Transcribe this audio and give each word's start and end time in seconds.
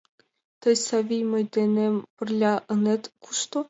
Тый, 0.61 0.75
Савий, 0.85 1.25
мый 1.31 1.43
денем 1.53 1.95
пырля 2.15 2.53
ынет 2.73 3.03
кушто? 3.21 3.59